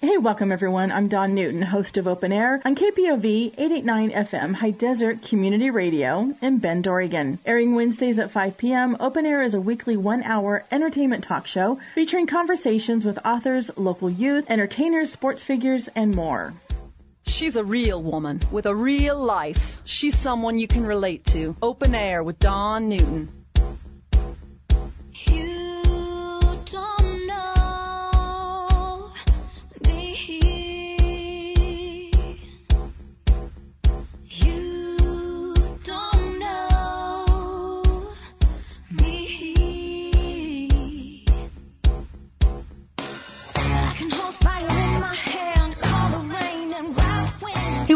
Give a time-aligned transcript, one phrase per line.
[0.00, 0.92] Hey, welcome everyone.
[0.92, 6.32] I'm Don Newton, host of Open Air on KPOV 889 FM High Desert Community Radio
[6.40, 7.40] in Bend, Oregon.
[7.44, 11.80] Airing Wednesdays at 5 p.m., Open Air is a weekly one hour entertainment talk show
[11.96, 16.52] featuring conversations with authors, local youth, entertainers, sports figures, and more.
[17.26, 19.56] She's a real woman with a real life.
[19.84, 21.56] She's someone you can relate to.
[21.60, 23.32] Open Air with Don Newton.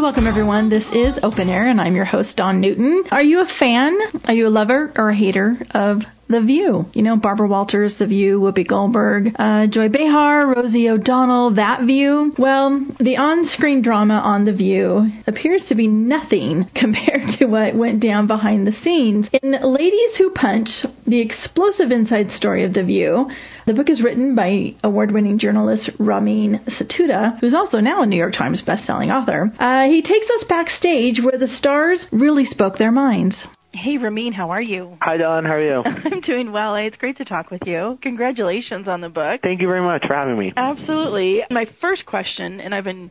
[0.01, 0.69] Welcome everyone.
[0.71, 3.03] This is Open Air, and I'm your host, Don Newton.
[3.11, 3.95] Are you a fan?
[4.25, 5.99] Are you a lover or a hater of
[6.33, 6.85] the View.
[6.93, 12.33] You know, Barbara Walters, The View, Whoopi Goldberg, uh, Joy Behar, Rosie O'Donnell, That View.
[12.37, 18.01] Well, the on-screen drama on The View appears to be nothing compared to what went
[18.01, 19.27] down behind the scenes.
[19.41, 20.69] In Ladies Who Punch,
[21.07, 23.29] the explosive inside story of The View,
[23.65, 28.33] the book is written by award-winning journalist Ramin Setoodeh, who's also now a New York
[28.33, 29.51] Times bestselling author.
[29.57, 33.45] Uh, he takes us backstage where the stars really spoke their minds.
[33.75, 34.97] Hey, Ramin, how are you?
[35.01, 35.45] Hi, Don.
[35.45, 35.81] How are you?
[35.85, 36.75] I'm doing well.
[36.75, 37.97] It's great to talk with you.
[38.03, 39.41] Congratulations on the book.
[39.41, 40.53] Thank you very much for having me.
[40.55, 41.41] Absolutely.
[41.49, 43.09] My first question, and I've been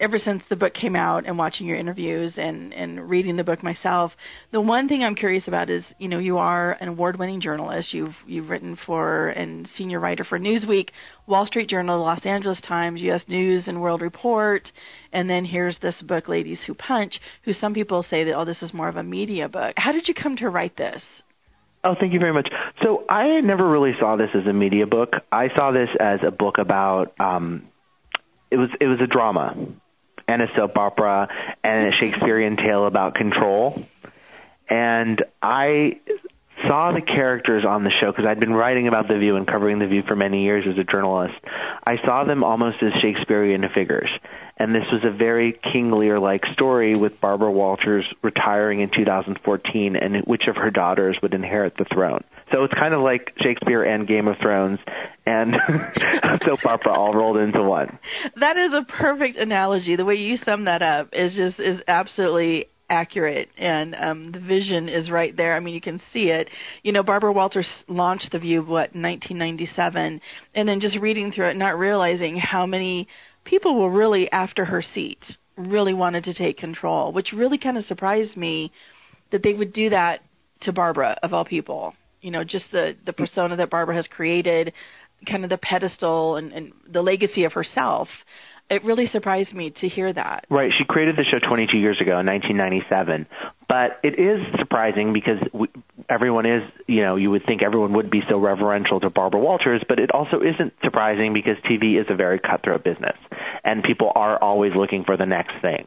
[0.00, 3.62] ever since the book came out and watching your interviews and and reading the book
[3.62, 4.12] myself,
[4.52, 7.92] the one thing I'm curious about is, you know, you are an award-winning journalist.
[7.92, 10.90] You've you've written for and senior writer for Newsweek,
[11.26, 13.24] Wall Street Journal, Los Angeles Times, U.S.
[13.28, 14.70] News and World Report,
[15.12, 18.62] and then here's this book, Ladies Who Punch, who some people say that oh, this
[18.62, 19.74] is more of a media book.
[19.76, 21.02] How did you come to write this?
[21.84, 22.48] Oh, thank you very much.
[22.82, 25.10] So I never really saw this as a media book.
[25.30, 27.68] I saw this as a book about um
[28.50, 29.54] it was it was a drama
[30.28, 31.28] and a soap opera
[31.64, 33.82] and a Shakespearean tale about control.
[34.68, 35.98] And I
[36.66, 39.78] saw the characters on the show because I'd been writing about The View and covering
[39.78, 41.34] The View for many years as a journalist.
[41.84, 44.10] I saw them almost as Shakespearean figures.
[44.58, 49.96] And this was a very King Lear like story with Barbara Walters retiring in 2014
[49.96, 52.24] and which of her daughters would inherit the throne.
[52.52, 54.78] So it's kind of like Shakespeare and Game of Thrones
[55.26, 55.54] and
[56.46, 57.98] soap opera all rolled into one.
[58.36, 59.96] That is a perfect analogy.
[59.96, 64.88] The way you sum that up is just is absolutely accurate and um the vision
[64.88, 66.48] is right there i mean you can see it
[66.82, 70.20] you know barbara walters launched the view what 1997
[70.54, 73.06] and then just reading through it not realizing how many
[73.44, 75.22] people were really after her seat
[75.58, 78.72] really wanted to take control which really kind of surprised me
[79.32, 80.20] that they would do that
[80.60, 84.72] to barbara of all people you know just the the persona that Barbara has created,
[85.26, 88.08] kind of the pedestal and, and the legacy of herself.
[88.70, 90.44] It really surprised me to hear that.
[90.50, 93.26] Right, she created the show 22 years ago in 1997,
[93.66, 95.68] but it is surprising because we,
[96.10, 99.82] everyone is, you know, you would think everyone would be so reverential to Barbara Walters,
[99.88, 103.16] but it also isn't surprising because TV is a very cutthroat business,
[103.64, 105.86] and people are always looking for the next thing.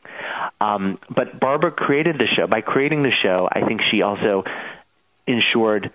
[0.59, 2.47] Um, but Barbara created the show.
[2.47, 4.43] By creating the show, I think she also
[5.27, 5.91] ensured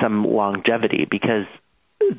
[0.00, 1.46] some longevity because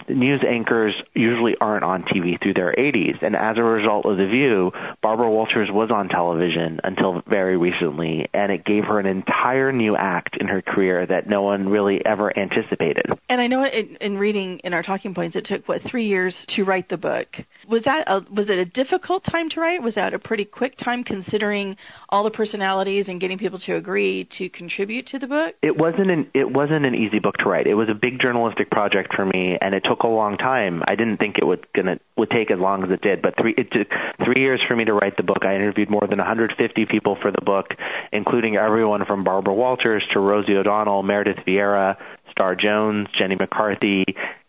[0.09, 3.21] news anchors usually aren't on TV through their 80s.
[3.21, 4.71] And as a result of The View,
[5.01, 9.95] Barbara Walters was on television until very recently, and it gave her an entire new
[9.95, 13.05] act in her career that no one really ever anticipated.
[13.29, 16.35] And I know in, in reading in our talking points, it took, what, three years
[16.49, 17.27] to write the book.
[17.67, 19.81] Was that a, was it a difficult time to write?
[19.81, 21.77] Was that a pretty quick time considering
[22.09, 25.55] all the personalities and getting people to agree to contribute to the book?
[25.61, 27.67] It wasn't an, it wasn't an easy book to write.
[27.67, 30.81] It was a big journalistic project for me, and it took a long time.
[30.87, 33.53] I didn't think it would gonna would take as long as it did, but three
[33.55, 33.87] it took
[34.25, 35.45] three years for me to write the book.
[35.45, 37.67] I interviewed more than 150 people for the book,
[38.11, 41.97] including everyone from Barbara Walters to Rosie O'Donnell, Meredith Vieira,
[42.31, 44.05] Star Jones, Jenny McCarthy,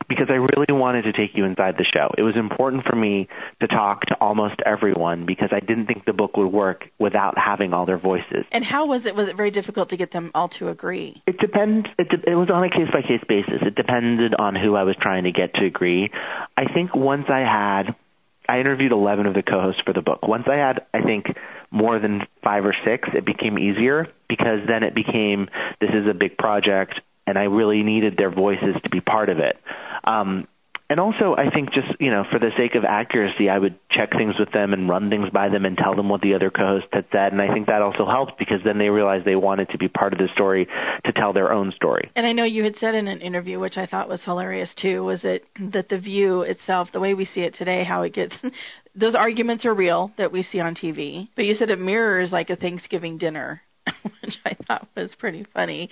[0.08, 2.10] because I really wanted to take you inside the show.
[2.16, 3.28] It was important for me
[3.60, 7.74] to talk to almost everyone because I didn't think the book would work without having
[7.74, 8.44] all their voices.
[8.50, 9.14] And how was it?
[9.14, 11.22] Was it very difficult to get them all to agree?
[11.26, 11.88] It depends.
[11.98, 13.60] It, de- it was on a case by case basis.
[13.62, 16.10] It depended on who I was trying to get to agree.
[16.56, 17.94] I think once I had,
[18.48, 20.26] I interviewed 11 of the co-hosts for the book.
[20.26, 21.26] Once I had, I think,
[21.70, 25.48] more than five or six, it became easier because then it became
[25.80, 29.38] this is a big project and I really needed their voices to be part of
[29.38, 29.58] it.
[30.04, 30.48] Um,
[30.90, 34.10] and also I think just you know for the sake of accuracy, I would check
[34.12, 36.88] things with them and run things by them and tell them what the other co-hosts
[36.90, 39.78] had said, and I think that also helped because then they realized they wanted to
[39.78, 40.66] be part of the story
[41.04, 42.10] to tell their own story.
[42.16, 45.04] And I know you had said in an interview, which I thought was hilarious too,
[45.04, 48.34] was it that the View itself, the way we see it today, how it gets
[48.94, 52.48] those arguments are real that we see on TV, but you said it mirrors like
[52.48, 53.60] a Thanksgiving dinner
[54.22, 55.90] which I thought was pretty funny.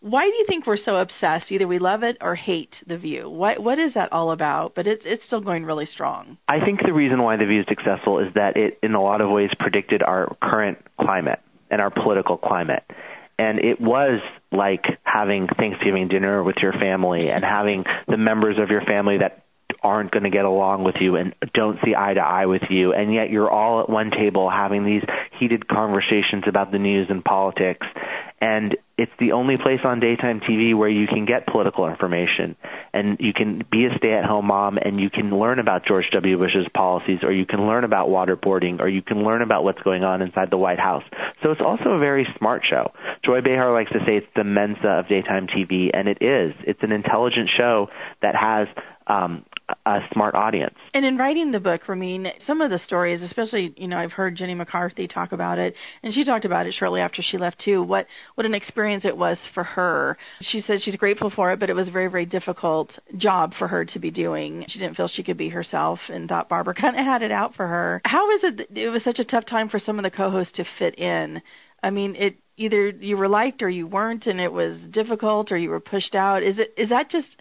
[0.00, 1.50] Why do you think we're so obsessed?
[1.50, 3.28] Either we love it or hate The View.
[3.28, 4.74] What what is that all about?
[4.74, 6.38] But it's it's still going really strong.
[6.48, 9.20] I think the reason why The View is successful is that it, in a lot
[9.20, 11.40] of ways, predicted our current climate
[11.70, 12.84] and our political climate.
[13.38, 14.20] And it was
[14.50, 19.44] like having Thanksgiving dinner with your family and having the members of your family that
[19.82, 22.92] aren't going to get along with you and don't see eye to eye with you,
[22.92, 25.02] and yet you're all at one table having these
[25.38, 27.86] heated conversations about the news and politics.
[28.40, 32.56] And it's the only place on daytime TV where you can get political information
[32.92, 36.06] and you can be a stay at home mom and you can learn about George
[36.12, 36.38] W.
[36.38, 40.04] Bush's policies or you can learn about waterboarding or you can learn about what's going
[40.04, 41.04] on inside the White House.
[41.42, 42.92] So it's also a very smart show.
[43.24, 46.54] Joy Behar likes to say it's the Mensa of daytime TV and it is.
[46.64, 47.90] It's an intelligent show
[48.22, 48.68] that has
[49.08, 49.44] um,
[49.86, 50.74] a smart audience.
[50.94, 54.36] And in writing the book, Ramin, some of the stories, especially, you know, I've heard
[54.36, 57.82] Jenny McCarthy talk about it, and she talked about it shortly after she left too.
[57.82, 60.16] What what an experience it was for her.
[60.40, 63.68] She said she's grateful for it, but it was a very very difficult job for
[63.68, 64.64] her to be doing.
[64.68, 67.54] She didn't feel she could be herself, and thought Barbara kind of had it out
[67.54, 68.00] for her.
[68.04, 68.56] How is it?
[68.56, 71.42] that It was such a tough time for some of the co-hosts to fit in.
[71.82, 75.58] I mean, it either you were liked or you weren't, and it was difficult, or
[75.58, 76.42] you were pushed out.
[76.42, 77.36] Is it is that just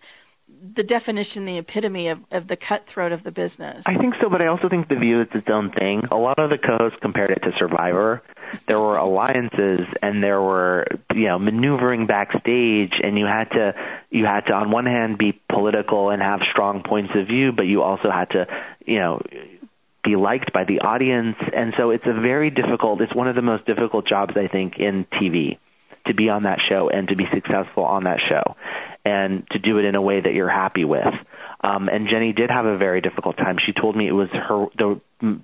[0.75, 3.83] the definition, the epitome of, of the cutthroat of the business.
[3.85, 6.03] I think so, but I also think The View is its own thing.
[6.11, 8.23] A lot of the co-hosts compared it to Survivor.
[8.67, 13.73] There were alliances and there were, you know, maneuvering backstage and you had to,
[14.09, 17.63] you had to on one hand be political and have strong points of view, but
[17.63, 18.47] you also had to,
[18.85, 19.21] you know,
[20.03, 21.35] be liked by the audience.
[21.53, 24.77] And so it's a very difficult, it's one of the most difficult jobs, I think,
[24.77, 25.57] in TV
[26.07, 28.55] to be on that show and to be successful on that show
[29.05, 31.13] and to do it in a way that you're happy with.
[31.61, 33.57] Um, and Jenny did have a very difficult time.
[33.65, 35.01] She told me it was her the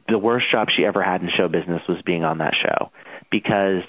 [0.07, 2.92] the worst job she ever had in show business was being on that show
[3.31, 3.81] because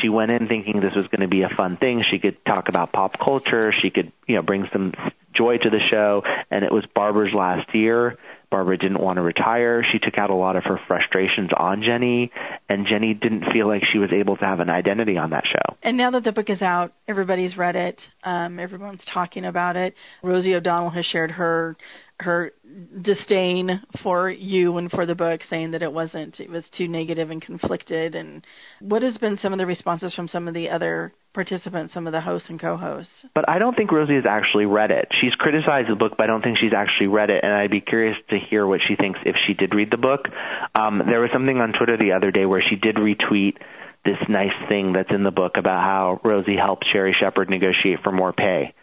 [0.00, 2.04] she went in thinking this was going to be a fun thing.
[2.08, 3.72] She could talk about pop culture.
[3.72, 4.92] She could, you know, bring some
[5.32, 6.22] joy to the show.
[6.50, 8.18] And it was Barbara's last year.
[8.52, 9.82] Barbara didn't want to retire.
[9.90, 12.30] She took out a lot of her frustrations on Jenny,
[12.68, 15.76] and Jenny didn't feel like she was able to have an identity on that show.
[15.82, 17.98] And now that the book is out, everybody's read it.
[18.22, 19.94] Um, everyone's talking about it.
[20.22, 21.76] Rosie O'Donnell has shared her
[22.20, 22.52] her
[23.00, 27.30] disdain for you and for the book, saying that it wasn't, it was too negative
[27.30, 28.14] and conflicted.
[28.14, 28.46] And
[28.80, 32.12] what has been some of the responses from some of the other participants, some of
[32.12, 33.12] the hosts and co-hosts?
[33.34, 35.08] But I don't think Rosie has actually read it.
[35.20, 37.42] She's criticized the book, but I don't think she's actually read it.
[37.42, 40.28] And I'd be curious to hear what she thinks if she did read the book.
[40.74, 43.56] Um, there was something on Twitter the other day where she did retweet
[44.04, 48.10] this nice thing that's in the book about how Rosie helped Sherri Shepherd negotiate for
[48.10, 48.74] more pay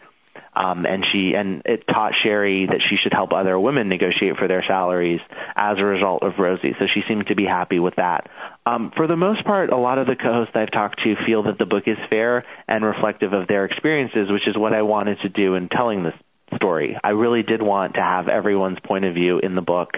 [0.54, 4.48] um, and she and it taught Sherri that she should help other women negotiate for
[4.48, 5.20] their salaries
[5.54, 6.74] as a result of Rosie.
[6.78, 8.28] So she seemed to be happy with that.
[8.66, 11.58] Um, for the most part, a lot of the co-hosts I've talked to feel that
[11.58, 15.28] the book is fair and reflective of their experiences, which is what I wanted to
[15.28, 16.14] do in telling this
[16.56, 16.98] story.
[17.02, 19.90] I really did want to have everyone's point of view in the book,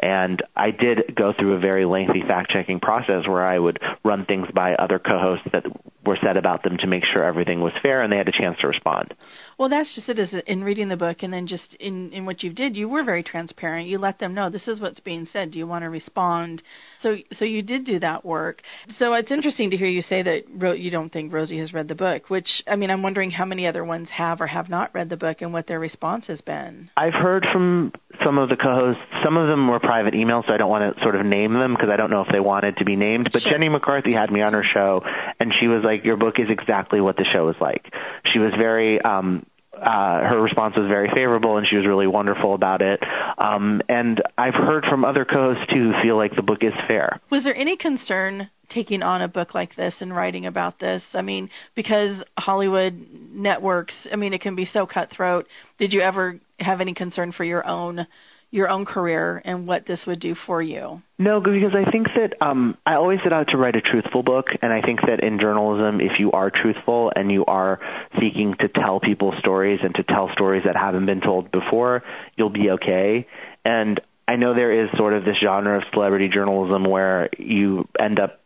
[0.00, 4.24] and I did go through a very lengthy fact checking process where I would run
[4.24, 5.64] things by other co hosts that
[6.06, 8.56] were said about them to make sure everything was fair and they had a chance
[8.60, 9.14] to respond.
[9.58, 10.18] Well, that's just it.
[10.18, 13.04] Is in reading the book and then just in in what you did, you were
[13.04, 13.88] very transparent.
[13.88, 15.50] You let them know this is what's being said.
[15.52, 16.62] Do you want to respond?
[17.00, 18.62] So so you did do that work.
[18.98, 21.94] So it's interesting to hear you say that you don't think Rosie has read the
[21.94, 22.28] book.
[22.30, 25.16] Which I mean, I'm wondering how many other ones have or have not read the
[25.16, 26.90] book and what their response has been.
[26.96, 27.92] I've heard from
[28.24, 29.02] some of the co-hosts.
[29.24, 31.74] Some of them were private emails, so I don't want to sort of name them
[31.74, 33.30] because I don't know if they wanted to be named.
[33.32, 33.52] But sure.
[33.52, 35.02] Jenny McCarthy had me on her show,
[35.40, 37.92] and she was like, "Your book is exactly what the show is like."
[38.32, 39.46] She was very um
[39.80, 43.02] uh, her response was very favorable and she was really wonderful about it.
[43.38, 47.20] Um, and I've heard from other co-hosts too who feel like the book is fair.
[47.30, 51.02] Was there any concern taking on a book like this and writing about this?
[51.14, 55.46] I mean, because Hollywood networks, I mean, it can be so cutthroat.
[55.78, 58.06] Did you ever have any concern for your own
[58.56, 61.02] your own career and what this would do for you?
[61.18, 64.46] No, because I think that um, I always set out to write a truthful book,
[64.60, 67.78] and I think that in journalism, if you are truthful and you are
[68.18, 72.02] seeking to tell people stories and to tell stories that haven't been told before,
[72.36, 73.26] you'll be okay.
[73.64, 78.18] And I know there is sort of this genre of celebrity journalism where you end
[78.18, 78.40] up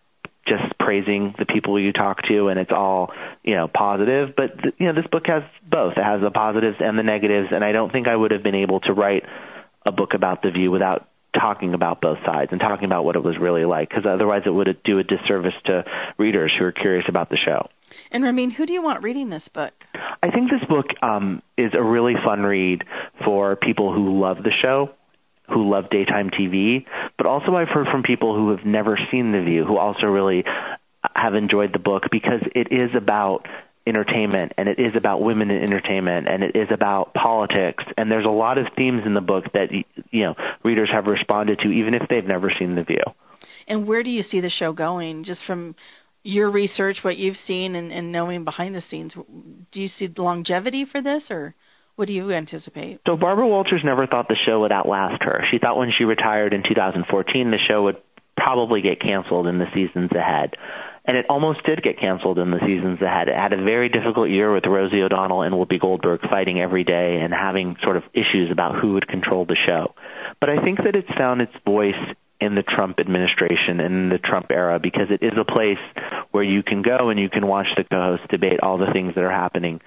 [0.47, 3.13] just praising the people you talk to and it's all
[3.45, 6.99] you know positive but you know this book has both it has the positives and
[6.99, 9.23] the negatives and i don't think i would have been able to write
[9.85, 13.23] a book about the view without talking about both sides and talking about what it
[13.23, 15.85] was really like because otherwise it would do a disservice to
[16.19, 17.69] readers who are curious about the show.
[18.11, 19.73] And Ramin, who do you want reading this book?
[20.23, 22.85] I think this book um, is a really fun read
[23.25, 24.91] for people who love the show,
[25.49, 29.43] who love daytime TV, but also I've heard from people who have never seen The
[29.43, 30.45] View who also really
[31.15, 33.47] have enjoyed the book because it is about
[33.87, 38.27] entertainment and it is about women in entertainment and it is about politics and there's
[38.27, 39.71] a lot of themes in the book that
[40.11, 43.03] you know readers have responded to even if they've never seen the view
[43.67, 45.75] and where do you see the show going just from
[46.23, 49.15] your research what you've seen and, and knowing behind the scenes
[49.73, 51.55] do you see the longevity for this or
[51.97, 53.01] what do you anticipate?
[53.07, 55.45] So Barbara Walters never thought the show would outlast her.
[55.51, 57.99] She thought when she retired in 2014 the show would
[58.39, 60.57] probably get canceled in the seasons ahead
[61.05, 63.29] and it almost did get canceled in the seasons ahead.
[63.29, 67.21] It had a very difficult year with Rosie O'Donnell and Whoopi Goldberg fighting every day
[67.21, 69.95] and having sort of issues about who would control the show.
[70.41, 71.95] But I think that it's found its voice
[72.41, 75.79] in the Trump administration and in the Trump era because it is a place
[76.31, 79.25] where you can go and you can watch the co-hosts debate all the things that
[79.25, 79.81] are happening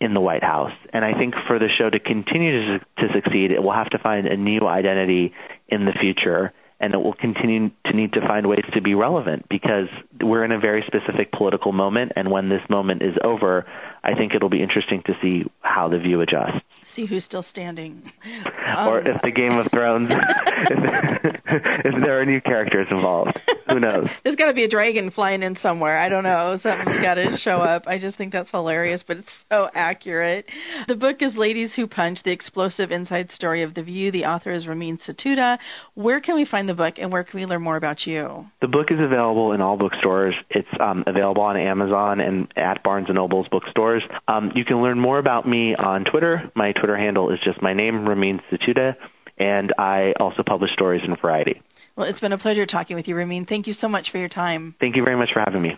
[0.00, 0.72] in the White House.
[0.92, 3.98] And I think for the show to continue to, to succeed, it will have to
[3.98, 5.34] find a new identity
[5.68, 9.46] in the future and it will continue to need to find ways to be relevant
[9.48, 9.88] because
[10.20, 13.66] we're in a very specific political moment and when this moment is over
[14.04, 16.60] i think it'll be interesting to see how the view adjusts
[16.98, 18.12] see who's still standing.
[18.68, 21.52] Or um, if the game of thrones if,
[21.84, 23.40] if there are new characters involved?
[23.68, 24.08] Who knows?
[24.24, 25.96] There's got to be a dragon flying in somewhere.
[25.98, 26.58] I don't know.
[26.62, 27.84] Something's got to show up.
[27.86, 30.44] I just think that's hilarious but it's so accurate.
[30.86, 34.12] The book is ladies who punch the explosive inside story of the view.
[34.12, 35.58] The author is ramin setoodeh.
[35.94, 38.46] Where can we find the book, and where can we learn more about you?
[38.60, 40.34] The book is available in all bookstores.
[40.50, 44.02] It's um, available on Amazon and at Barnes and Noble's bookstores.
[44.26, 46.50] Um, you can learn more about me on Twitter.
[46.54, 48.94] My Twitter handle is just my name, Ramin Setoodeh,
[49.38, 51.60] and I also publish stories in Variety.
[51.96, 53.44] Well, it's been a pleasure talking with you, Ramin.
[53.46, 54.74] Thank you so much for your time.
[54.80, 55.70] Thank you very much for having me.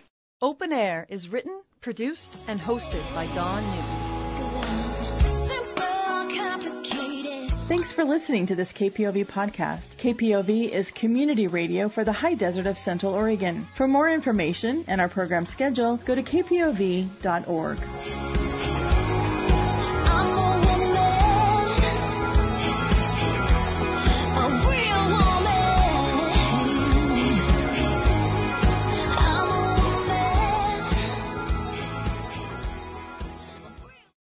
[0.42, 4.10] Open Air is written, produced, and hosted by Don Newton.
[7.70, 9.84] Thanks for listening to this KPOV podcast.
[10.02, 13.68] KPOV is community radio for the high desert of Central Oregon.
[13.76, 17.78] For more information and our program schedule, go to kpov.org.